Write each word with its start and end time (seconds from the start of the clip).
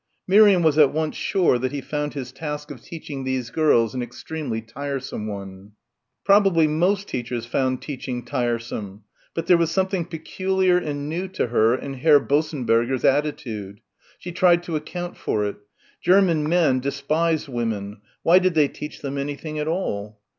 Miriam 0.25 0.63
was 0.63 0.79
at 0.79 0.91
once 0.91 1.15
sure 1.15 1.59
that 1.59 1.71
he 1.71 1.79
found 1.79 2.15
his 2.15 2.31
task 2.31 2.71
of 2.71 2.81
teaching 2.81 3.23
these 3.23 3.51
girls 3.51 3.93
an 3.93 4.01
extremely 4.01 4.59
tiresome 4.59 5.27
one. 5.27 5.73
Probably 6.25 6.65
most 6.67 7.07
teachers 7.07 7.45
found 7.45 7.83
teaching 7.83 8.25
tiresome. 8.25 9.03
But 9.35 9.45
there 9.45 9.57
was 9.59 9.69
something 9.69 10.05
peculiar 10.05 10.79
and 10.79 11.07
new 11.07 11.27
to 11.27 11.49
her 11.49 11.75
in 11.75 11.93
Herr 11.93 12.19
Bossenberger's 12.19 13.05
attitude. 13.05 13.79
She 14.17 14.31
tried 14.31 14.63
to 14.63 14.75
account 14.75 15.17
for 15.17 15.45
it... 15.45 15.57
German 16.01 16.49
men 16.49 16.79
despised 16.79 17.47
women. 17.47 18.01
Why 18.23 18.39
did 18.39 18.55
they 18.55 18.69
teach 18.69 19.03
them 19.03 19.19
anything 19.19 19.59
at 19.59 19.67
all? 19.67 20.19